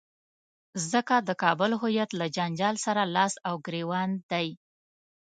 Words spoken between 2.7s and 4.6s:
سره لاس او ګرېوان دی.